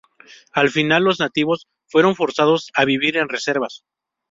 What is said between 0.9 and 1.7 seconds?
los nativos